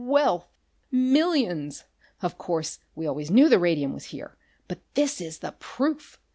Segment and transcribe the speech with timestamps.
[0.03, 0.47] "Wealth!
[0.89, 1.83] Millions!
[2.23, 4.35] Of course we always knew the radium was here,
[4.67, 6.19] but this is the proof.